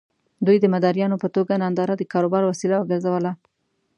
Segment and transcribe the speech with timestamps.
[0.45, 3.31] دوی د مداريانو په توګه ننداره د کاروبار وسيله وګرځوله.